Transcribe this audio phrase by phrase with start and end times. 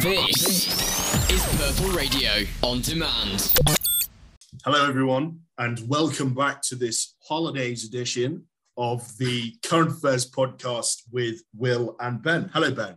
[0.00, 2.30] This is Purple Radio
[2.62, 3.52] on demand.
[4.64, 8.44] Hello, everyone, and welcome back to this holidays edition
[8.78, 12.48] of the Current Affairs podcast with Will and Ben.
[12.54, 12.96] Hello, Ben.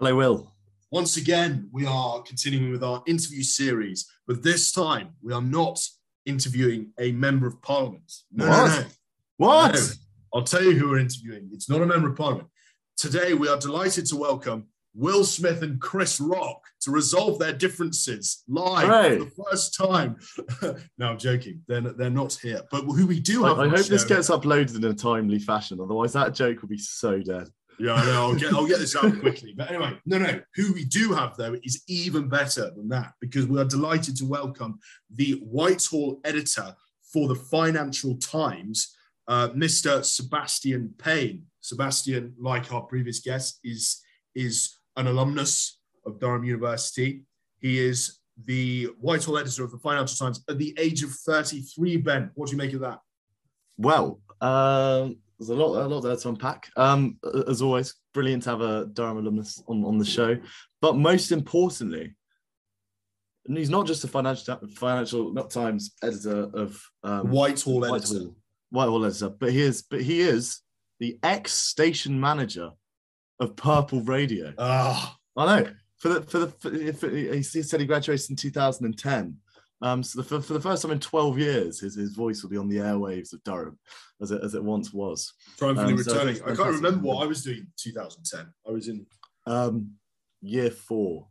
[0.00, 0.52] Hello, Will.
[0.90, 5.78] Once again, we are continuing with our interview series, but this time we are not
[6.26, 8.10] interviewing a member of parliament.
[8.32, 8.66] No, What?
[8.68, 8.86] no, no.
[9.36, 9.74] What?
[9.74, 9.80] No.
[10.34, 11.50] I'll tell you who we're interviewing.
[11.52, 12.48] It's not a member of parliament.
[12.96, 18.42] Today, we are delighted to welcome Will Smith and Chris Rock to resolve their differences
[18.46, 20.16] live for the first time.
[20.98, 21.62] no, I'm joking.
[21.66, 22.60] They're, they're not here.
[22.70, 25.78] But who we do have I the hope this gets uploaded in a timely fashion.
[25.80, 27.48] Otherwise, that joke will be so dead.
[27.78, 28.22] Yeah, I know.
[28.22, 29.54] I'll get, I'll get this out quickly.
[29.56, 30.40] But anyway, no, no.
[30.56, 34.26] Who we do have, though, is even better than that because we are delighted to
[34.26, 34.78] welcome
[35.10, 36.74] the Whitehall editor
[37.12, 38.94] for the Financial Times,
[39.28, 40.04] uh, Mr.
[40.04, 41.44] Sebastian Payne.
[41.60, 44.02] Sebastian, like our previous guest, is,
[44.34, 47.22] is an alumnus of Durham University.
[47.60, 51.98] He is the Whitehall editor of the Financial Times at the age of 33.
[51.98, 52.98] Ben, what do you make of that?
[53.78, 56.70] Well, um, there's a lot, a lot there to unpack.
[56.76, 60.36] Um, as always, brilliant to have a Durham alumnus on, on the show.
[60.80, 62.14] But most importantly,
[63.46, 68.14] and he's not just a financial financial not Times editor of um, Whitehall editor.
[68.14, 68.36] Whitehall,
[68.70, 70.60] Whitehall editor, but he is, but he is
[71.00, 72.70] the ex station manager
[73.42, 74.52] of Purple Radio.
[74.58, 75.70] Ah, I know.
[75.98, 79.36] For the for the for, for, he said he graduated in 2010.
[79.82, 82.50] Um, so the, for, for the first time in 12 years, his, his voice will
[82.50, 83.78] be on the airwaves of Durham,
[84.20, 85.32] as it as it once was.
[85.58, 86.36] triumphantly Um, returning.
[86.44, 88.46] I can't remember what I was doing in 2010.
[88.66, 89.06] I was in
[89.46, 89.92] Um,
[90.40, 91.26] year four.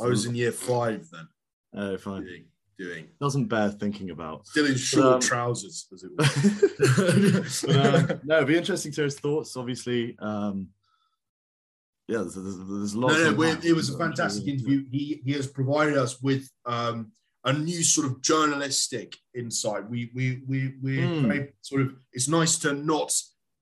[0.00, 1.28] I was in year five then,
[1.74, 2.22] Oh, fine.
[2.24, 2.44] doing,
[2.78, 4.46] doing Doesn't bear thinking about.
[4.46, 7.62] still in short um, trousers as it was.
[7.66, 7.76] But,
[8.12, 9.56] um, no, it'd be interesting to hear his thoughts.
[9.56, 10.68] Obviously, um,
[12.08, 13.14] yeah, there's, there's, there's lots.
[13.14, 14.84] no, no, of- it was a fantastic interview.
[14.90, 17.12] He he has provided us with um,
[17.44, 19.88] a new sort of journalistic insight.
[19.88, 21.26] We we we we Hmm.
[21.28, 21.94] very sort of.
[22.12, 23.12] It's nice to not.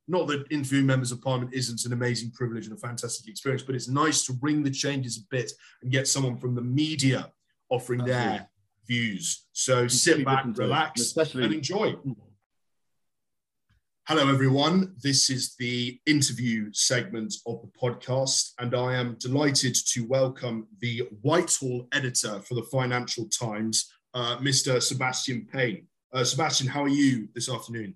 [0.08, 3.76] Not that interviewing members of parliament isn't an amazing privilege and a fantastic experience, but
[3.76, 5.52] it's nice to ring the changes a bit
[5.82, 7.30] and get someone from the media
[7.68, 8.46] offering their Absolutely.
[8.88, 9.46] views.
[9.52, 11.94] So sit back, relax, especially- and enjoy.
[14.08, 14.94] Hello, everyone.
[15.00, 21.08] This is the interview segment of the podcast, and I am delighted to welcome the
[21.20, 24.82] Whitehall editor for the Financial Times, uh, Mr.
[24.82, 25.86] Sebastian Payne.
[26.12, 27.94] Uh, Sebastian, how are you this afternoon?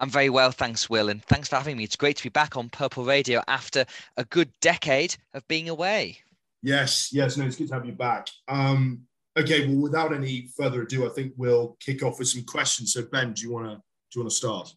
[0.00, 1.84] I'm very well, thanks, Will, and thanks for having me.
[1.84, 3.84] It's great to be back on Purple Radio after
[4.16, 6.18] a good decade of being away.
[6.62, 8.26] Yes, yes, no, it's good to have you back.
[8.48, 9.02] Um,
[9.38, 12.94] okay, well, without any further ado, I think we'll kick off with some questions.
[12.94, 14.74] So, Ben, do you want to do you want to start?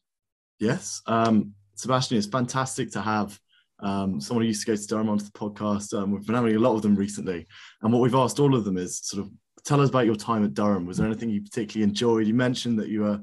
[0.59, 3.39] Yes, um, Sebastian, it's fantastic to have
[3.79, 5.93] um, someone who used to go to Durham onto the podcast.
[5.93, 7.47] Um, we've been having a lot of them recently,
[7.81, 9.31] and what we've asked all of them is sort of
[9.65, 10.85] tell us about your time at Durham.
[10.85, 12.27] Was there anything you particularly enjoyed?
[12.27, 13.21] You mentioned that you were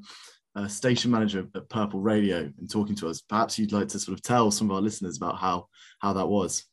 [0.54, 3.22] a station manager at Purple Radio and talking to us.
[3.22, 5.68] Perhaps you'd like to sort of tell some of our listeners about how
[6.00, 6.64] how that was.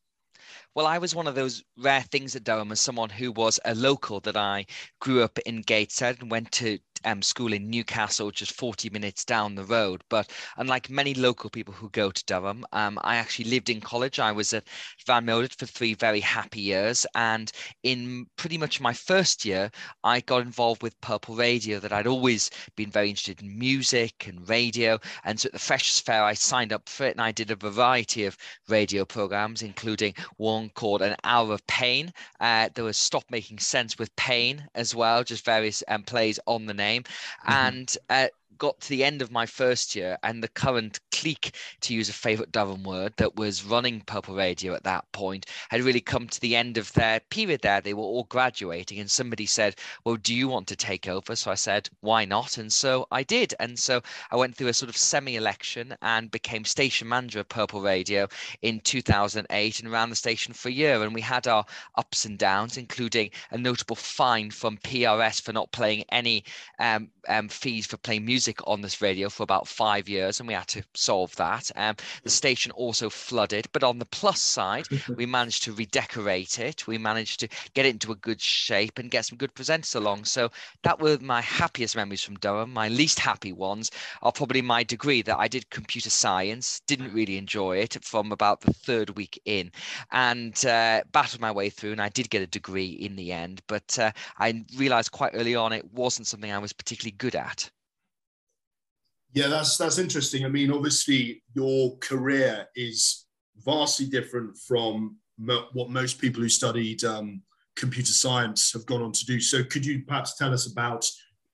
[0.76, 3.76] Well, I was one of those rare things at Durham as someone who was a
[3.76, 4.66] local that I
[5.00, 9.56] grew up in Gateshead and went to um, school in Newcastle, just 40 minutes down
[9.56, 10.04] the road.
[10.10, 14.20] But unlike many local people who go to Durham, um, I actually lived in college.
[14.20, 14.68] I was at
[15.06, 17.06] Van Mildert for three very happy years.
[17.16, 17.52] And
[17.84, 19.72] in pretty much my first year,
[20.04, 24.48] I got involved with Purple Radio, that I'd always been very interested in music and
[24.48, 25.00] radio.
[25.24, 27.56] And so at the Freshers Fair, I signed up for it and I did a
[27.56, 32.12] variety of radio programs, including one called An Hour of Pain.
[32.40, 36.66] Uh, there was Stop Making Sense with Pain as well, just various um, plays on
[36.66, 36.89] the name.
[37.46, 38.28] And uh,
[38.58, 42.14] got to the end of my first year, and the current clique, to use a
[42.14, 46.40] favourite Durham word, that was running Purple Radio at that point had really come to
[46.40, 47.82] the end of their period there.
[47.82, 49.76] They were all graduating, and somebody said,
[50.06, 51.36] Well, do you want to take over?
[51.36, 52.58] So I said, Why not?
[52.58, 53.54] And so I did.
[53.60, 57.50] And so I went through a sort of semi election and became station manager of
[57.50, 58.28] Purple Radio
[58.62, 61.04] in 2008 and ran the station for a year.
[61.04, 61.66] And we had our
[61.96, 66.46] ups and downs, including a notable fine from PRS for not playing any
[66.80, 70.54] um, um, fees for playing music on this radio for about five years, and we
[70.54, 71.72] had to solve that.
[71.76, 74.86] Um, the station also flooded, but on the plus side,
[75.18, 76.86] we managed to redecorate it.
[76.86, 80.26] We managed to get it into a good shape and get some good presenters along.
[80.26, 80.52] So
[80.84, 82.72] that were my happiest memories from Durham.
[82.74, 83.90] My least happy ones
[84.22, 88.62] are probably my degree that I did computer science, didn't really enjoy it from about
[88.62, 89.72] the third week in,
[90.12, 93.64] and uh, battled my way through, and I did get a degree in the end.
[93.66, 97.72] But uh, I realised quite early on it wasn't something I was particularly good at.
[99.34, 100.46] Yeah, that's that's interesting.
[100.46, 103.28] I mean, obviously, your career is
[103.64, 107.42] vastly different from mo- what most people who studied um,
[107.76, 109.40] computer science have gone on to do.
[109.40, 111.06] So could you perhaps tell us about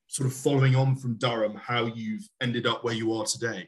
[0.08, 3.68] sort of following on from Durham, how you've ended up where you are today?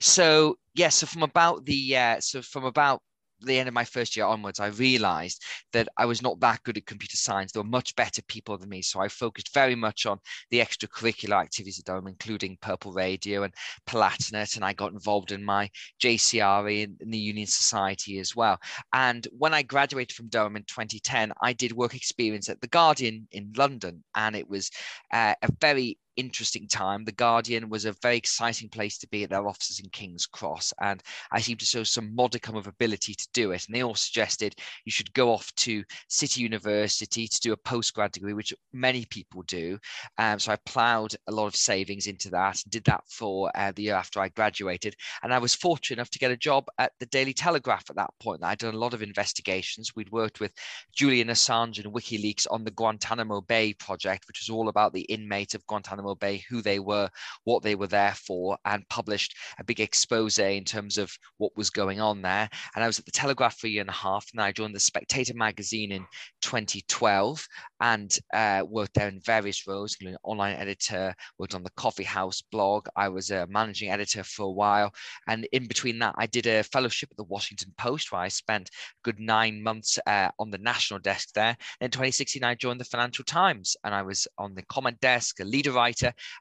[0.00, 3.02] So yes, yeah, so from about the uh, so from about
[3.40, 5.42] the end of my first year onwards, I realized
[5.72, 7.52] that I was not that good at computer science.
[7.52, 8.82] There were much better people than me.
[8.82, 10.18] So I focused very much on
[10.50, 13.52] the extracurricular activities at Durham, including Purple Radio and
[13.86, 14.56] Palatinate.
[14.56, 15.70] And I got involved in my
[16.02, 18.58] JCRE in, in the Union Society as well.
[18.92, 23.28] And when I graduated from Durham in 2010, I did work experience at The Guardian
[23.32, 24.04] in London.
[24.14, 24.70] And it was
[25.12, 27.04] uh, a very interesting time.
[27.04, 30.72] The Guardian was a very exciting place to be at their offices in King's Cross,
[30.80, 33.66] and I seemed to show some modicum of ability to do it.
[33.66, 34.54] And they all suggested
[34.84, 39.42] you should go off to City University to do a postgrad degree, which many people
[39.42, 39.78] do.
[40.18, 43.72] Um, so I ploughed a lot of savings into that and did that for uh,
[43.74, 44.94] the year after I graduated.
[45.22, 48.10] And I was fortunate enough to get a job at the Daily Telegraph at that
[48.20, 48.44] point.
[48.44, 49.94] I'd done a lot of investigations.
[49.94, 50.52] We'd worked with
[50.94, 55.54] Julian Assange and WikiLeaks on the Guantanamo Bay project, which was all about the inmates
[55.54, 57.08] of Guantanamo Bay, who they were,
[57.44, 61.70] what they were there for, and published a big expose in terms of what was
[61.70, 62.48] going on there.
[62.74, 64.74] And I was at the Telegraph for a year and a half, and I joined
[64.74, 66.06] the Spectator magazine in
[66.42, 67.46] 2012
[67.80, 72.42] and uh, worked there in various roles, including online editor, worked on the Coffee House
[72.52, 72.86] blog.
[72.96, 74.92] I was a managing editor for a while.
[75.28, 78.68] And in between that, I did a fellowship at the Washington Post where I spent
[78.68, 81.56] a good nine months uh, on the national desk there.
[81.80, 85.44] In 2016, I joined the Financial Times and I was on the comment desk, a
[85.44, 85.86] leader writer,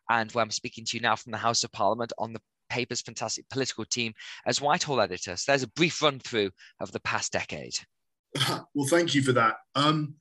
[0.10, 3.02] and where I'm speaking to you now from the House of Parliament on the paper's
[3.02, 4.14] fantastic political team
[4.46, 5.36] as Whitehall editor.
[5.38, 7.76] So there's a brief run through of the past decade.
[8.74, 9.58] well, thank you for that.
[9.76, 10.16] Um,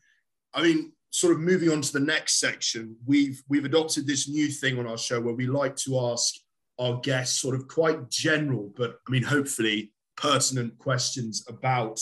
[0.53, 4.49] I mean, sort of moving on to the next section, we've we've adopted this new
[4.49, 6.35] thing on our show where we like to ask
[6.79, 12.01] our guests sort of quite general, but I mean, hopefully pertinent questions about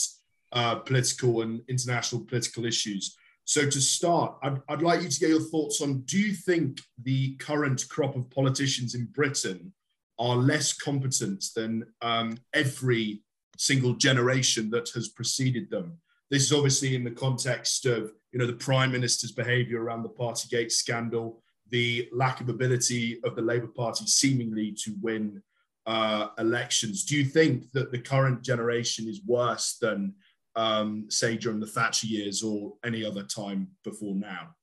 [0.51, 3.15] uh, political and international political issues.
[3.45, 6.81] So to start, I'd, I'd like you to get your thoughts on: Do you think
[7.01, 9.73] the current crop of politicians in Britain
[10.19, 13.21] are less competent than um, every
[13.57, 15.97] single generation that has preceded them?
[16.31, 20.09] This is obviously in the context of you know the prime minister's behaviour around the
[20.09, 25.41] Partygate scandal, the lack of ability of the Labour Party seemingly to win
[25.85, 27.03] uh, elections.
[27.03, 30.13] Do you think that the current generation is worse than
[30.55, 34.55] um, say during the Thatcher years or any other time before now?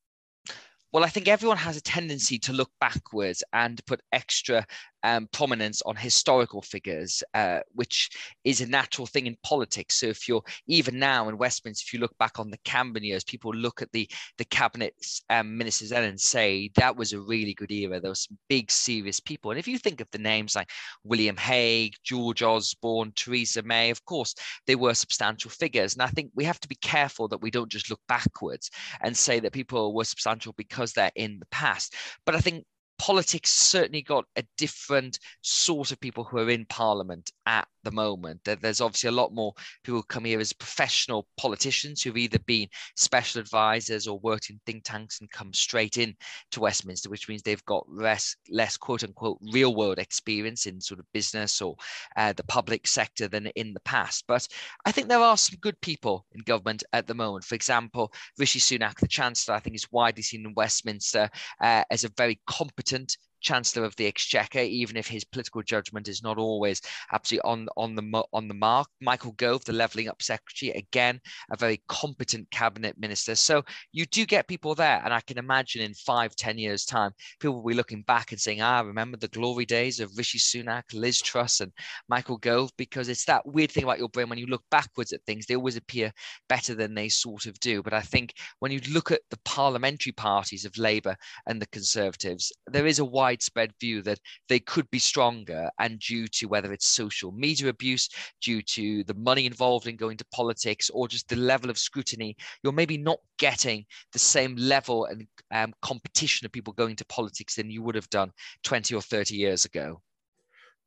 [0.92, 4.66] Well, I think everyone has a tendency to look backwards and put extra
[5.02, 8.10] um, prominence on historical figures, uh, which
[8.44, 9.96] is a natural thing in politics.
[9.96, 13.24] So if you're even now in Westminster, if you look back on the Cameron years,
[13.24, 14.08] people look at the
[14.38, 14.94] the cabinet
[15.28, 18.00] um, ministers then and say that was a really good era.
[18.00, 19.50] There were some big, serious people.
[19.50, 20.70] And if you think of the names like
[21.04, 24.34] William Hague, George Osborne, Theresa May, of course,
[24.66, 25.94] they were substantial figures.
[25.94, 28.70] And I think we have to be careful that we don't just look backwards
[29.02, 31.94] and say that people were substantial because they're in the past.
[32.24, 32.64] But I think
[33.00, 38.40] politics certainly got a different sort of people who are in parliament at the moment.
[38.44, 39.52] There's obviously a lot more
[39.84, 44.84] people come here as professional politicians who've either been special advisors or worked in think
[44.84, 46.14] tanks and come straight in
[46.52, 51.00] to Westminster, which means they've got less, less quote unquote real world experience in sort
[51.00, 51.76] of business or
[52.16, 54.24] uh, the public sector than in the past.
[54.26, 54.46] But
[54.84, 57.44] I think there are some good people in government at the moment.
[57.44, 61.28] For example, Rishi Sunak, the Chancellor, I think is widely seen in Westminster
[61.60, 66.22] uh, as a very competent Chancellor of the Exchequer, even if his political judgment is
[66.22, 66.80] not always
[67.12, 68.88] absolutely on, on the on the mark.
[69.00, 71.20] Michael Gove, the Levelling Up Secretary, again
[71.50, 73.34] a very competent cabinet minister.
[73.34, 77.12] So you do get people there, and I can imagine in five, ten years' time,
[77.38, 80.82] people will be looking back and saying, "Ah, remember the glory days of Rishi Sunak,
[80.92, 81.72] Liz Truss, and
[82.08, 85.24] Michael Gove," because it's that weird thing about your brain when you look backwards at
[85.24, 86.12] things, they always appear
[86.48, 87.82] better than they sort of do.
[87.82, 91.16] But I think when you look at the parliamentary parties of Labour
[91.46, 94.18] and the Conservatives, there is a wide widespread view that
[94.48, 98.08] they could be stronger, and due to whether it's social media abuse,
[98.42, 102.36] due to the money involved in going to politics, or just the level of scrutiny,
[102.62, 107.54] you're maybe not getting the same level and um, competition of people going to politics
[107.54, 108.32] than you would have done
[108.64, 110.00] 20 or 30 years ago.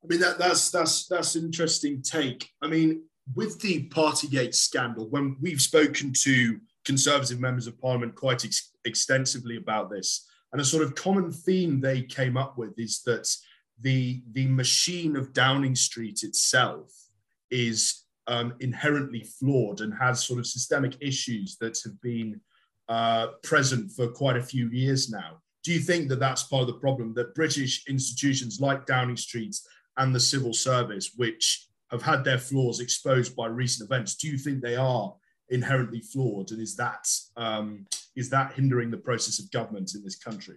[0.02, 2.50] I mean that, that's that's that's interesting take.
[2.60, 8.44] I mean, with the Partygate scandal, when we've spoken to Conservative members of Parliament quite
[8.44, 13.02] ex- extensively about this, and a sort of common theme they came up with is
[13.02, 13.28] that
[13.80, 16.92] the, the machine of Downing Street itself
[17.50, 22.40] is um, inherently flawed and has sort of systemic issues that have been
[22.88, 25.40] uh, present for quite a few years now.
[25.64, 29.56] Do you think that that's part of the problem that British institutions like Downing Street
[29.96, 34.38] and the civil service, which have had their flaws exposed by recent events, do you
[34.38, 35.16] think they are
[35.48, 40.16] inherently flawed, and is that um, is that hindering the process of government in this
[40.16, 40.56] country?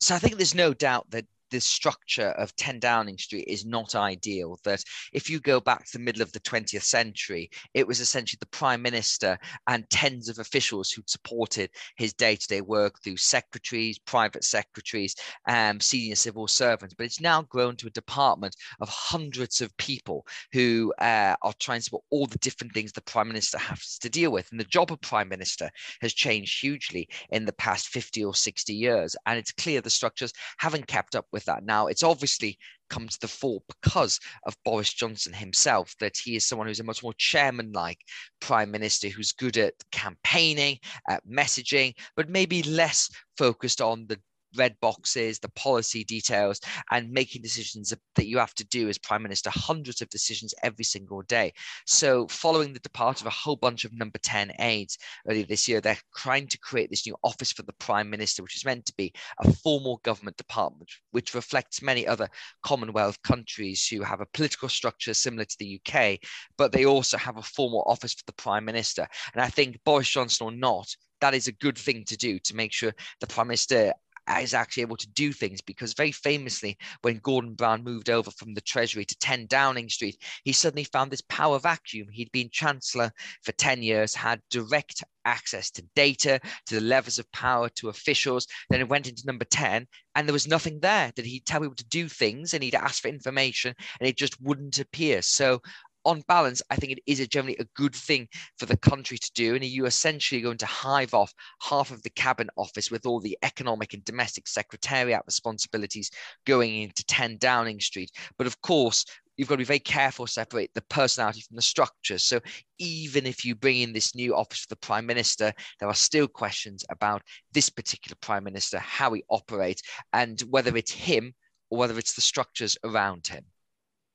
[0.00, 3.94] So I think there's no doubt that the structure of 10 Downing Street is not
[3.94, 4.58] ideal.
[4.64, 8.38] That if you go back to the middle of the 20th century, it was essentially
[8.40, 9.38] the prime minister
[9.68, 15.14] and tens of officials who supported his day to day work through secretaries, private secretaries,
[15.48, 16.94] um, senior civil servants.
[16.96, 21.80] But it's now grown to a department of hundreds of people who uh, are trying
[21.80, 24.50] to support all the different things the prime minister has to deal with.
[24.50, 28.74] And the job of prime minister has changed hugely in the past 50 or 60
[28.74, 29.16] years.
[29.26, 31.64] And it's clear the structures haven't kept up with that.
[31.64, 36.46] Now, it's obviously come to the fore because of Boris Johnson himself, that he is
[36.46, 37.98] someone who's a much more chairman like
[38.40, 40.78] prime minister who's good at campaigning,
[41.10, 44.18] at messaging, but maybe less focused on the
[44.56, 46.60] red boxes, the policy details,
[46.90, 50.84] and making decisions that you have to do as Prime Minister, hundreds of decisions every
[50.84, 51.52] single day.
[51.86, 54.98] So, following the departure of a whole bunch of number 10 aides
[55.28, 58.56] earlier this year, they're trying to create this new office for the Prime Minister, which
[58.56, 62.28] is meant to be a formal government department, which reflects many other
[62.62, 66.18] Commonwealth countries who have a political structure similar to the UK,
[66.56, 69.06] but they also have a formal office for the Prime Minister.
[69.32, 70.88] And I think Boris Johnson or not,
[71.20, 73.92] that is a good thing to do to make sure the prime minister
[74.40, 78.54] is actually able to do things because very famously when gordon brown moved over from
[78.54, 82.08] the treasury to 10 downing street he suddenly found this power vacuum.
[82.10, 83.10] He'd been chancellor
[83.42, 88.46] for 10 years had direct access to data to the levels of power to officials.
[88.70, 91.74] Then it went into number 10 and there was nothing there that he'd tell people
[91.76, 95.22] to do things and he'd ask for information and it just wouldn't appear.
[95.22, 95.60] So
[96.06, 99.30] on balance, I think it is a generally a good thing for the country to
[99.34, 99.54] do.
[99.54, 103.36] And you essentially going to hive off half of the cabinet office with all the
[103.42, 106.10] economic and domestic secretariat responsibilities
[106.46, 108.10] going into 10 Downing Street.
[108.38, 109.04] But of course,
[109.36, 112.18] you've got to be very careful to separate the personality from the structure.
[112.18, 112.40] So
[112.78, 116.28] even if you bring in this new office for the prime minister, there are still
[116.28, 117.22] questions about
[117.52, 119.82] this particular prime minister, how he operates,
[120.12, 121.34] and whether it's him
[121.70, 123.44] or whether it's the structures around him.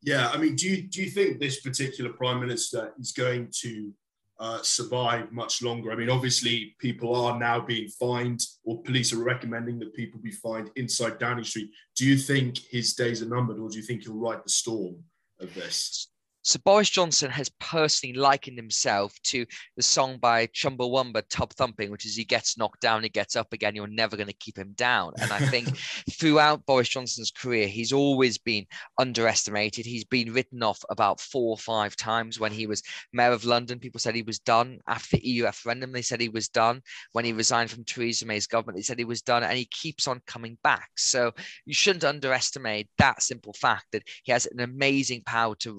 [0.04, 3.94] Yeah, I mean, do you do you think this particular prime minister is going to
[4.40, 5.92] uh, survive much longer?
[5.92, 10.32] I mean, obviously, people are now being fined, or police are recommending that people be
[10.32, 11.70] fined inside Downing Street.
[11.96, 14.96] Do you think his days are numbered, or do you think he'll ride the storm
[15.40, 16.11] of this?
[16.44, 19.46] So Boris Johnson has personally likened himself to
[19.78, 23.54] the song by Chumbawamba, Tub Thumping, which is he gets knocked down, he gets up
[23.54, 25.14] again, you're never going to keep him down.
[25.22, 25.78] And I think
[26.12, 28.66] throughout Boris Johnson's career, he's always been
[28.98, 29.86] underestimated.
[29.86, 32.40] He's been written off about four or five times.
[32.40, 32.82] When he was
[33.14, 34.80] mayor of London, people said he was done.
[34.88, 36.82] After the EU referendum, they said he was done.
[37.12, 39.44] When he resigned from Theresa May's government, they said he was done.
[39.44, 40.90] And he keeps on coming back.
[40.98, 41.34] So
[41.66, 45.74] you shouldn't underestimate that simple fact that he has an amazing power to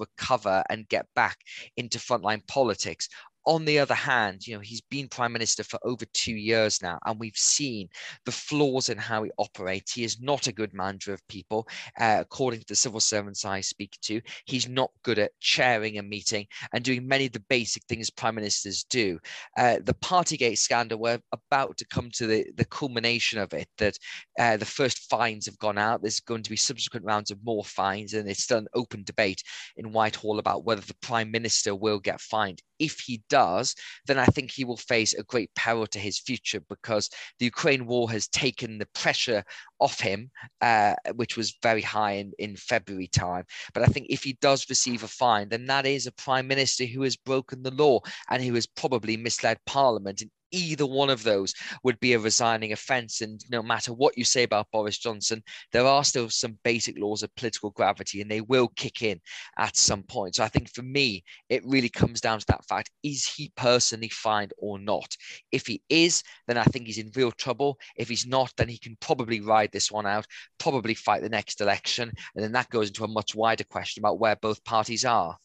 [0.52, 1.38] recover and get back
[1.76, 3.08] into frontline politics.
[3.44, 6.98] On the other hand, you know, he's been prime minister for over two years now,
[7.04, 7.88] and we've seen
[8.24, 9.92] the flaws in how he operates.
[9.92, 11.66] He is not a good manager of people,
[11.98, 14.20] uh, according to the civil servants I speak to.
[14.46, 18.36] He's not good at chairing a meeting and doing many of the basic things prime
[18.36, 19.18] ministers do.
[19.56, 23.98] Uh, the Partygate scandal, we're about to come to the, the culmination of it, that
[24.38, 26.00] uh, the first fines have gone out.
[26.00, 29.42] There's going to be subsequent rounds of more fines, and it's still an open debate
[29.76, 32.62] in Whitehall about whether the prime minister will get fined.
[32.78, 33.74] If he does,
[34.06, 37.08] then I think he will face a great peril to his future because
[37.38, 39.42] the Ukraine war has taken the pressure
[39.80, 43.44] off him, uh, which was very high in, in February time.
[43.72, 46.84] But I think if he does receive a fine, then that is a prime minister
[46.84, 51.22] who has broken the law and who has probably misled Parliament in either one of
[51.22, 53.20] those would be a resigning offence.
[53.20, 55.42] And no matter what you say about Boris Johnson,
[55.72, 59.20] there are still some basic laws of political gravity and they will kick in
[59.58, 60.36] at some point.
[60.36, 64.08] So I think for me, it really comes down to that fact is he personally
[64.08, 65.16] fined or not?
[65.50, 67.78] If he is, then I think he's in real trouble.
[67.96, 70.26] If he's not, then he can probably ride this one out,
[70.58, 72.12] probably fight the next election.
[72.34, 75.36] And then that goes into a much wider question about where both parties are.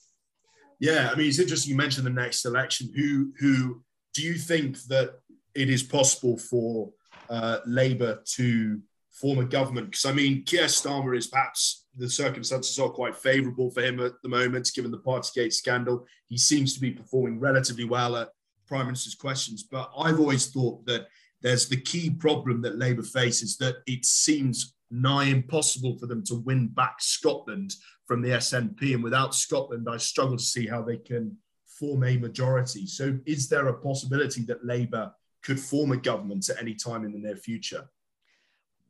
[0.80, 2.92] Yeah, I mean, it's interesting you mentioned the next election.
[2.96, 3.84] Who who
[4.18, 5.20] do you think that
[5.54, 6.92] it is possible for
[7.30, 8.82] uh, Labour to
[9.12, 9.92] form a government?
[9.92, 14.14] Because I mean, Keir Starmer is perhaps the circumstances are quite favourable for him at
[14.24, 16.08] the moment, given the Partygate scandal.
[16.26, 18.30] He seems to be performing relatively well at
[18.68, 19.62] Prime Minister's questions.
[19.62, 21.06] But I've always thought that
[21.44, 26.36] there's the key problem that Labour faces that it seems nigh impossible for them to
[26.38, 27.76] win back Scotland
[28.08, 28.96] from the SNP.
[28.96, 31.38] And without Scotland, I struggle to see how they can
[31.80, 32.88] form a majority.
[32.88, 35.12] So, is there a possibility that Labour
[35.44, 37.88] could form a government at any time in the near future?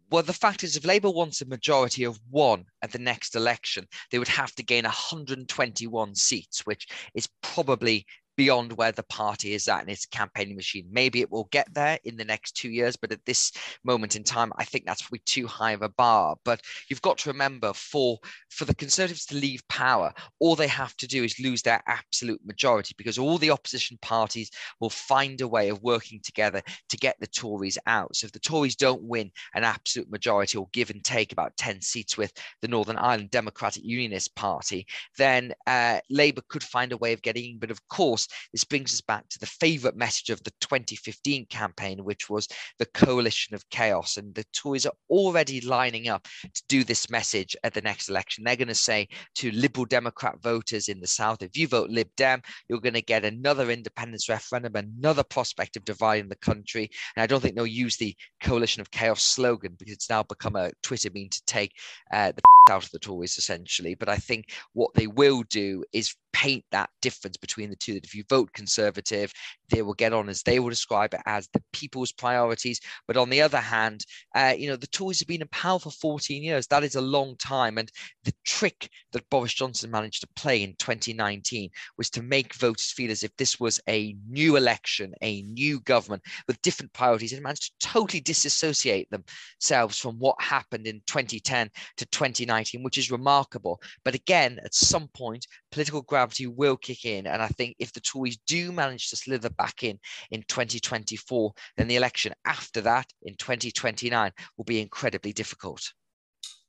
[0.09, 3.85] Well, the fact is, if Labour wants a majority of one at the next election,
[4.09, 8.05] they would have to gain 121 seats, which is probably
[8.37, 10.87] beyond where the party is at in its campaigning machine.
[10.91, 13.51] Maybe it will get there in the next two years, but at this
[13.83, 16.37] moment in time, I think that's probably too high of a bar.
[16.45, 20.95] But you've got to remember for for the Conservatives to leave power, all they have
[20.97, 25.47] to do is lose their absolute majority because all the opposition parties will find a
[25.47, 28.15] way of working together to get the Tories out.
[28.15, 31.81] So if the Tories don't win an absolute majority or give and take about 10
[31.81, 34.85] seats with the Northern Ireland Democratic Unionist Party,
[35.17, 37.59] then uh, Labour could find a way of getting in.
[37.59, 42.03] But of course, this brings us back to the favourite message of the 2015 campaign,
[42.03, 42.47] which was
[42.79, 44.17] the coalition of chaos.
[44.17, 48.43] And the Tories are already lining up to do this message at the next election.
[48.43, 52.09] They're going to say to Liberal Democrat voters in the South, if you vote Lib
[52.17, 56.89] Dem, you're going to get another independence referendum, another prospect of dividing the country.
[57.15, 60.55] And I don't think they'll use the coalition of chaos slogan because it's now become
[60.55, 61.71] a Twitter meme to take
[62.11, 63.95] uh, the out of the Tories essentially.
[63.95, 68.05] But I think what they will do is paint that difference between the two that
[68.05, 69.31] if you vote conservative
[69.69, 72.79] they will get on as they will describe it as the people's priorities.
[73.07, 74.05] But on the other hand
[74.35, 76.67] uh, you know the tories have been in power for 14 years.
[76.67, 77.77] That is a long time.
[77.77, 77.91] And
[78.23, 83.11] the trick that boris johnson managed to play in 2019 was to make voters feel
[83.11, 87.79] as if this was a new election a new government with different priorities and managed
[87.79, 93.81] to totally disassociate themselves from what happened in 2010 to 2019 which is remarkable.
[94.03, 97.27] But again at some point political gravity will kick in.
[97.27, 99.99] And I think if the Tories do manage to slither back in
[100.31, 105.91] in 2024, then the election after that in 2029 will be incredibly difficult.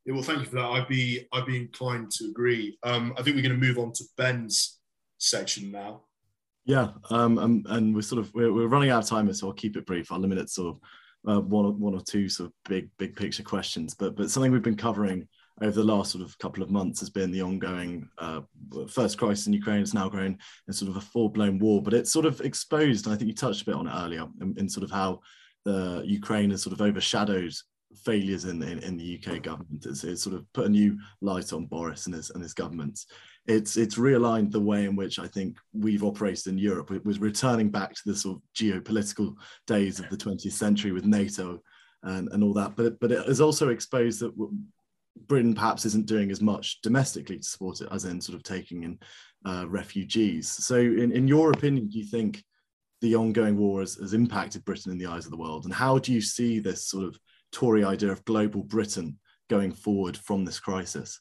[0.04, 0.64] Yeah, well, thank you for that.
[0.64, 2.78] I'd be I'd be inclined to agree.
[2.82, 4.78] Um, I think we're going to move on to Ben's
[5.18, 6.02] section now.
[6.64, 9.54] Yeah, um, and, and we're sort of we're, we're running out of time, so I'll
[9.54, 10.12] keep it brief.
[10.12, 10.80] I'll limit it sort of
[11.30, 13.94] uh, one or one or two sort of big big picture questions.
[13.94, 15.28] But but something we've been covering
[15.62, 18.40] over the last sort of couple of months has been the ongoing uh,
[18.88, 19.80] first crisis in Ukraine.
[19.80, 23.06] It's now grown in sort of a full blown war, but it's sort of exposed,
[23.06, 25.20] and I think you touched a bit on it earlier, in, in sort of how
[25.64, 27.52] the Ukraine has sort of overshadowed
[28.04, 29.86] failures in, in, in the UK government.
[29.86, 33.00] It's, it's, sort of put a new light on Boris and his, and his government.
[33.46, 36.90] It's, it's realigned the way in which I think we've operated in Europe.
[36.90, 39.34] It was returning back to the sort of geopolitical
[39.66, 41.60] days of the 20th century with NATO
[42.02, 42.76] and, and all that.
[42.76, 44.32] But, but it has also exposed that
[45.26, 48.84] Britain perhaps isn't doing as much domestically to support it as in sort of taking
[48.84, 48.98] in
[49.44, 50.48] uh, refugees.
[50.48, 52.44] So, in, in your opinion, do you think
[53.00, 55.64] the ongoing war has, has impacted Britain in the eyes of the world?
[55.64, 57.18] And how do you see this sort of
[57.52, 61.20] Tory idea of global Britain going forward from this crisis?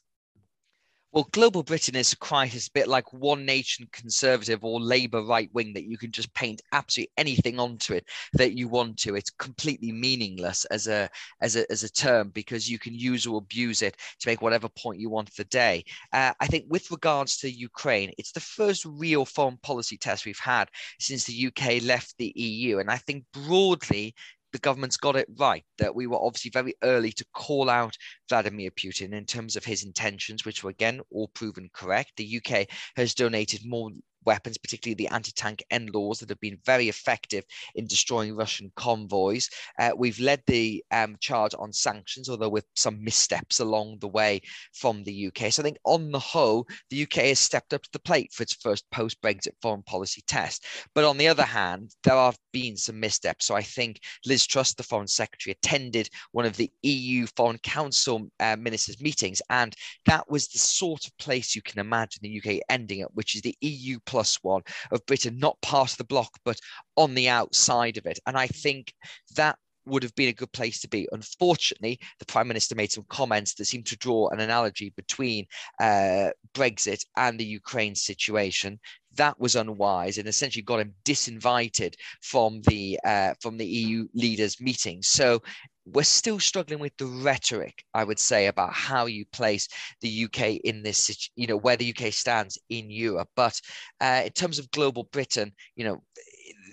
[1.10, 5.72] Well, global Britain is quite a bit like one nation conservative or Labour right wing
[5.72, 9.14] that you can just paint absolutely anything onto it that you want to.
[9.14, 11.08] It's completely meaningless as a
[11.40, 14.68] as a as a term because you can use or abuse it to make whatever
[14.68, 15.82] point you want the day.
[16.12, 20.38] Uh, I think with regards to Ukraine, it's the first real foreign policy test we've
[20.38, 20.68] had
[21.00, 24.14] since the UK left the EU, and I think broadly
[24.52, 27.96] the government's got it right that we were obviously very early to call out
[28.28, 32.12] Vladimir Putin in terms of his intentions, which were again all proven correct.
[32.16, 33.90] The UK has donated more
[34.28, 37.44] weapons, particularly the anti-tank NLAWs that have been very effective
[37.76, 39.48] in destroying Russian convoys.
[39.78, 44.42] Uh, we've led the um, charge on sanctions, although with some missteps along the way
[44.74, 45.50] from the UK.
[45.50, 48.42] So I think on the whole, the UK has stepped up to the plate for
[48.42, 50.66] its first post-Brexit foreign policy test.
[50.94, 53.46] But on the other hand, there have been some missteps.
[53.46, 58.28] So I think Liz Truss, the Foreign Secretary, attended one of the EU Foreign Council
[58.40, 62.60] uh, ministers' meetings, and that was the sort of place you can imagine the UK
[62.68, 66.02] ending up, which is the EU plus plus one of Britain, not part of the
[66.02, 66.58] bloc, but
[66.96, 68.18] on the outside of it.
[68.26, 68.92] And I think
[69.36, 71.06] that would have been a good place to be.
[71.12, 75.46] Unfortunately, the Prime Minister made some comments that seemed to draw an analogy between
[75.80, 78.80] uh, Brexit and the Ukraine situation.
[79.14, 84.60] That was unwise and essentially got him disinvited from the uh, from the EU leaders'
[84.60, 85.00] meeting.
[85.00, 85.40] So
[85.92, 89.68] we're still struggling with the rhetoric, I would say, about how you place
[90.00, 93.28] the UK in this, you know, where the UK stands in Europe.
[93.36, 93.60] But
[94.00, 96.02] uh, in terms of global Britain, you know,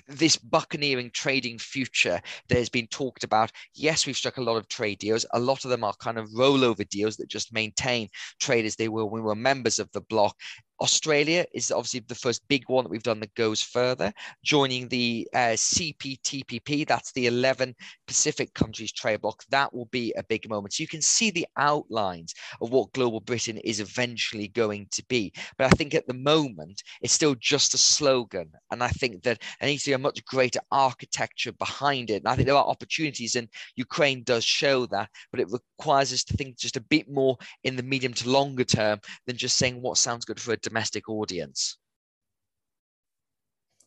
[0.08, 3.52] this buccaneering trading future that has been talked about.
[3.74, 5.26] Yes, we've struck a lot of trade deals.
[5.34, 8.88] A lot of them are kind of rollover deals that just maintain trade as they
[8.88, 10.36] were when we were members of the bloc.
[10.82, 15.28] Australia is obviously the first big one that we've done that goes further, joining the
[15.34, 16.88] uh, CPTPP.
[16.88, 17.76] That's the 11
[18.08, 19.44] Pacific countries trade bloc.
[19.50, 20.74] That will be a big moment.
[20.74, 25.32] So you can see the outlines of what global Britain is eventually going to be.
[25.58, 28.52] But I think at the moment, it's still just a slogan.
[28.72, 32.24] And I think that there needs to be a much greater architecture behind it.
[32.24, 36.24] And I think there are opportunities, and Ukraine does show that, but it requires us
[36.26, 39.82] to think just a bit more in the medium to longer term than just saying
[39.82, 41.78] what sounds good for a domestic audience.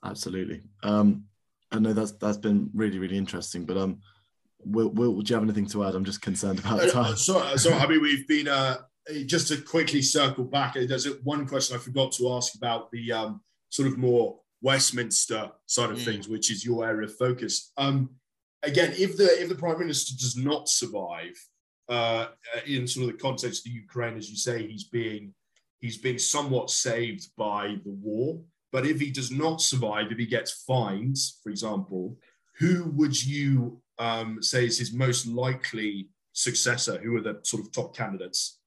[0.04, 0.62] Absolutely.
[0.82, 1.24] Um,
[1.72, 3.64] I know that's that's been really really interesting.
[3.66, 4.00] But um,
[4.64, 5.94] Will, Will, do you have anything to add?
[5.94, 7.16] I'm just concerned about Uh, time.
[7.16, 8.78] so, so I mean, we've been uh,
[9.26, 10.76] just to quickly circle back.
[10.76, 15.50] uh, There's one question I forgot to ask about the um, sort of more Westminster
[15.66, 16.04] side of Mm.
[16.04, 17.72] things, which is your area of focus.
[17.76, 18.10] Um,
[18.62, 21.34] again, if the if the prime minister does not survive
[21.88, 22.26] uh,
[22.66, 25.34] in sort of the context of the Ukraine, as you say, he's being
[25.80, 28.40] he's been somewhat saved by the war.
[28.70, 32.16] But if he does not survive, if he gets fined, for example,
[32.58, 36.98] who would you um, say is his most likely successor?
[36.98, 38.57] Who are the sort of top candidates?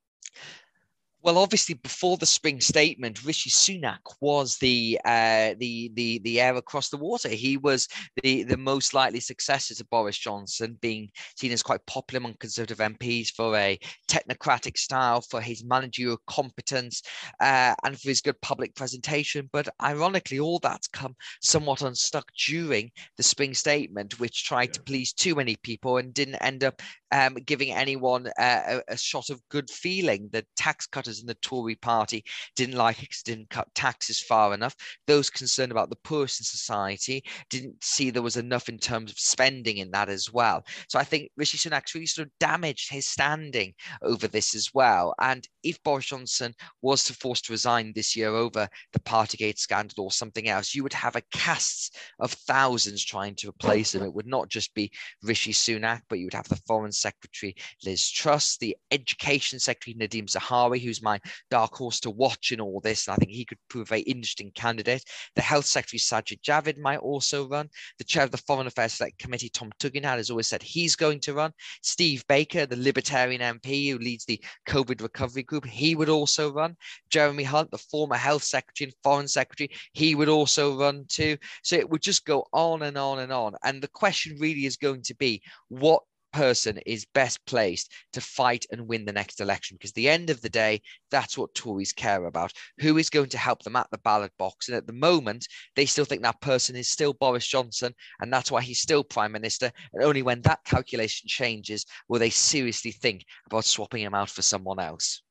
[1.23, 6.55] Well, obviously, before the spring statement, Rishi Sunak was the uh, the the the heir
[6.55, 7.29] across the water.
[7.29, 7.87] He was
[8.23, 12.79] the the most likely successor to Boris Johnson, being seen as quite popular among Conservative
[12.79, 17.03] MPs for a technocratic style, for his managerial competence,
[17.39, 19.47] uh, and for his good public presentation.
[19.53, 25.13] But ironically, all that's come somewhat unstuck during the spring statement, which tried to please
[25.13, 26.81] too many people and didn't end up
[27.11, 30.29] um, giving anyone uh, a, a shot of good feeling.
[30.31, 32.23] The tax cutters in the Tory party
[32.55, 34.75] didn't like it because it didn't cut taxes far enough.
[35.07, 39.19] Those concerned about the poorest in society didn't see there was enough in terms of
[39.19, 40.63] spending in that as well.
[40.87, 45.13] So I think Rishi Sunak really sort of damaged his standing over this as well.
[45.19, 50.05] And if Boris Johnson was to force to resign this year over the Partygate scandal
[50.05, 54.03] or something else, you would have a cast of thousands trying to replace him.
[54.03, 54.91] It would not just be
[55.23, 60.25] Rishi Sunak, but you would have the Foreign Secretary Liz Truss, the Education Secretary Nadhim
[60.25, 63.57] Zahawi, who's my dark horse to watch in all this, and I think he could
[63.69, 65.03] prove a very interesting candidate.
[65.35, 67.69] The Health Secretary Sajid Javid might also run.
[67.97, 71.19] The chair of the Foreign Affairs Select Committee, Tom Tugendhat, has always said he's going
[71.21, 71.51] to run.
[71.81, 76.75] Steve Baker, the Libertarian MP who leads the COVID recovery group, he would also run.
[77.09, 81.37] Jeremy Hunt, the former Health Secretary and Foreign Secretary, he would also run too.
[81.63, 83.55] So it would just go on and on and on.
[83.63, 88.65] And the question really is going to be what person is best placed to fight
[88.71, 92.25] and win the next election because the end of the day that's what tories care
[92.25, 92.53] about.
[92.79, 94.67] Who is going to help them at the ballot box?
[94.67, 98.51] And at the moment they still think that person is still boris johnson and that's
[98.51, 99.71] why he's still prime minister.
[99.93, 104.41] And only when that calculation changes will they seriously think about swapping him out for
[104.41, 105.21] someone else.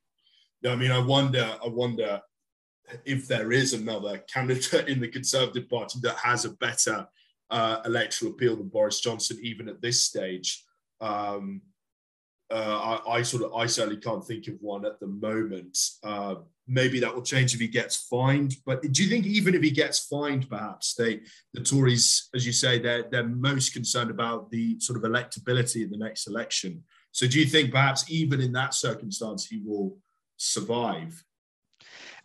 [0.66, 2.20] I mean, I wonder, I wonder
[3.04, 7.06] if there is another candidate in the Conservative Party that has a better
[7.50, 10.62] uh, electoral appeal than Boris Johnson, even at this stage.
[11.00, 11.62] Um,
[12.52, 15.78] uh, I, I, sort of, I certainly can't think of one at the moment.
[16.02, 16.36] Uh,
[16.66, 18.56] maybe that will change if he gets fined.
[18.66, 21.20] But do you think even if he gets fined, perhaps they,
[21.54, 25.90] the Tories, as you say, they're they're most concerned about the sort of electability in
[25.90, 26.82] the next election.
[27.12, 29.98] So do you think perhaps even in that circumstance he will
[30.36, 31.24] survive?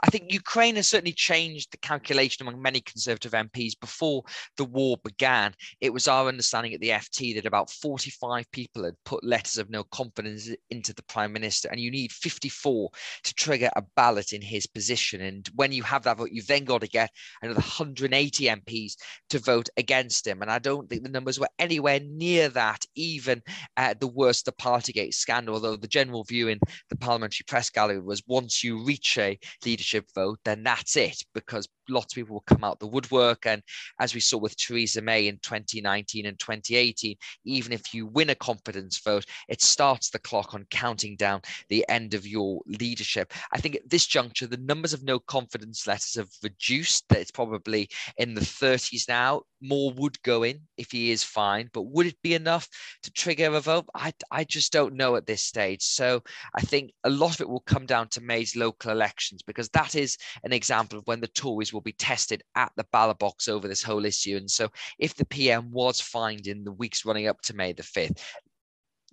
[0.01, 3.79] I think Ukraine has certainly changed the calculation among many Conservative MPs.
[3.79, 4.23] Before
[4.57, 8.95] the war began, it was our understanding at the FT that about 45 people had
[9.05, 12.89] put letters of no confidence into the Prime Minister, and you need 54
[13.23, 15.21] to trigger a ballot in his position.
[15.21, 18.93] And when you have that vote, you've then got to get another 180 MPs
[19.29, 20.41] to vote against him.
[20.41, 23.41] And I don't think the numbers were anywhere near that, even
[23.77, 27.99] at the worst, the Partygate scandal, although the general view in the Parliamentary Press Gallery
[27.99, 32.55] was once you reach a leadership vote, then that's it, because lots of people will
[32.55, 33.45] come out the woodwork.
[33.45, 33.61] And
[33.99, 38.35] as we saw with Theresa May in 2019 and 2018, even if you win a
[38.35, 43.33] confidence vote, it starts the clock on counting down the end of your leadership.
[43.51, 47.31] I think at this juncture, the numbers of no confidence letters have reduced, that it's
[47.31, 49.41] probably in the 30s now.
[49.61, 52.67] More would go in if he is fine, but would it be enough
[53.03, 53.85] to trigger a vote?
[53.95, 55.81] I, I just don't know at this stage.
[55.81, 56.21] So
[56.55, 59.95] I think a lot of it will come down to May's local elections because that
[59.95, 63.67] is an example of when the Tories will be tested at the ballot box over
[63.67, 64.37] this whole issue.
[64.37, 67.83] And so if the PM was fined in the weeks running up to May the
[67.83, 68.21] 5th,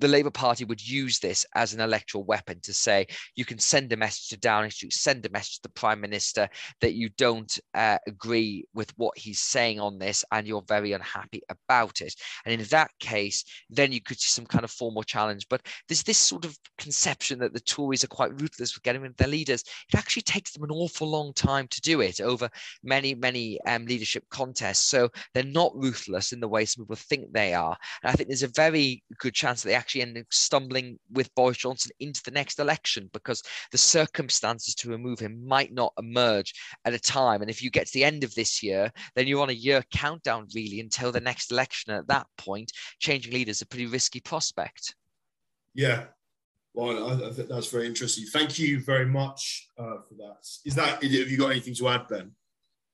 [0.03, 3.93] the Labour Party would use this as an electoral weapon to say you can send
[3.93, 6.49] a message to Downing Street, send a message to the Prime Minister
[6.81, 11.41] that you don't uh, agree with what he's saying on this and you're very unhappy
[11.49, 12.17] about it.
[12.45, 15.47] And in that case, then you could see some kind of formal challenge.
[15.49, 19.13] But there's this sort of conception that the Tories are quite ruthless with getting rid
[19.13, 19.63] of their leaders.
[19.93, 22.51] It actually takes them an awful long time to do it over
[22.83, 24.89] many, many um, leadership contests.
[24.89, 27.77] So they're not ruthless in the way some people think they are.
[28.03, 31.35] And I think there's a very good chance that they actually end up stumbling with
[31.35, 36.55] Boris Johnson into the next election because the circumstances to remove him might not emerge
[36.85, 37.43] at a time.
[37.43, 39.83] And if you get to the end of this year, then you're on a year
[39.93, 41.93] countdown really until the next election.
[41.93, 44.95] And at that point, changing leaders is a pretty risky prospect.
[45.75, 46.05] Yeah.
[46.75, 48.25] Well, I, I think that's very interesting.
[48.27, 50.47] Thank you very much uh, for that.
[50.65, 52.33] Is that have you got anything to add, Ben?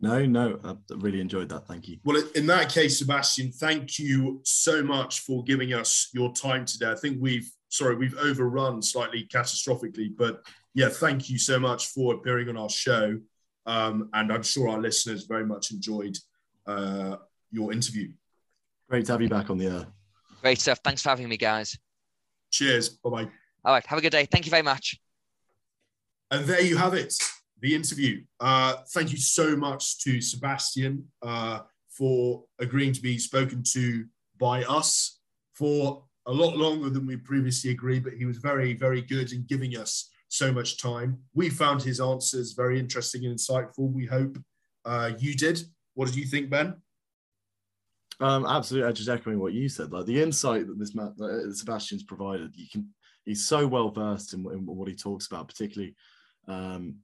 [0.00, 1.66] No, no, I really enjoyed that.
[1.66, 1.98] Thank you.
[2.04, 6.90] Well, in that case, Sebastian, thank you so much for giving us your time today.
[6.90, 12.14] I think we've, sorry, we've overrun slightly catastrophically, but yeah, thank you so much for
[12.14, 13.18] appearing on our show.
[13.66, 16.16] Um, and I'm sure our listeners very much enjoyed
[16.66, 17.16] uh,
[17.50, 18.12] your interview.
[18.88, 19.87] Great to have you back on the air.
[20.40, 20.78] Great stuff.
[20.84, 21.76] Thanks for having me, guys.
[22.50, 22.90] Cheers.
[22.90, 23.30] Bye bye.
[23.64, 23.84] All right.
[23.87, 24.26] Have a good day.
[24.26, 25.00] Thank you very much.
[26.30, 27.14] And there you have it,
[27.61, 28.23] the interview.
[28.40, 34.05] Uh, thank you so much to Sebastian uh, for agreeing to be spoken to
[34.38, 35.18] by us
[35.55, 39.44] for a lot longer than we previously agreed, but he was very, very good in
[39.49, 41.18] giving us so much time.
[41.35, 43.90] We found his answers very interesting and insightful.
[43.92, 44.38] We hope
[44.85, 45.61] uh, you did.
[45.94, 46.77] What did you think, Ben?
[48.21, 49.92] Um, absolutely, I'm just echoing what you said.
[49.92, 52.88] Like the insight that this man, uh, Sebastian's provided, you can.
[53.25, 55.94] He's so well versed in, in, what he talks about, particularly,
[56.47, 56.97] um,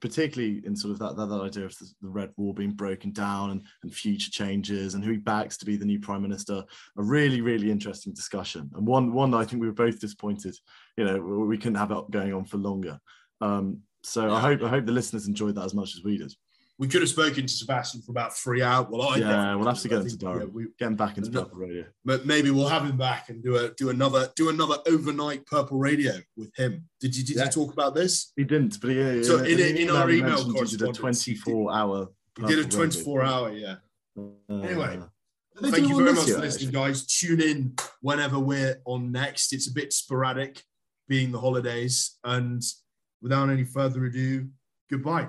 [0.00, 3.12] particularly in sort of that, that, that idea of the, the, Red Wall being broken
[3.12, 6.64] down and, and future changes and who he backs to be the new prime minister.
[6.96, 10.56] A really, really interesting discussion, and one one that I think we were both disappointed.
[10.96, 12.98] You know, we couldn't have it going on for longer.
[13.40, 14.32] Um, so.
[14.32, 16.32] I hope I hope the listeners enjoyed that as much as we did
[16.78, 18.86] we could have spoken to Sebastian for about three hours.
[18.88, 20.40] Well, I yeah, we'll have to get him to Durham.
[20.40, 21.84] Yeah, we, get him back into Purple Radio.
[22.04, 25.78] But maybe we'll have him back and do a do another do another overnight Purple
[25.78, 26.88] Radio with him.
[27.00, 27.44] Did you did yeah.
[27.44, 28.32] you talk about this?
[28.36, 29.22] He didn't, but yeah.
[29.22, 32.08] So in, in, in our email correspondence, he did a twenty four hour.
[32.38, 33.76] He did a twenty four hour, yeah.
[34.16, 35.00] Uh, anyway.
[35.60, 36.72] Thank you very much for listening, actually.
[36.72, 37.04] guys.
[37.06, 39.52] Tune in whenever we're on next.
[39.52, 40.62] It's a bit sporadic,
[41.08, 42.16] being the holidays.
[42.22, 42.62] And
[43.20, 44.46] without any further ado,
[44.88, 45.28] goodbye.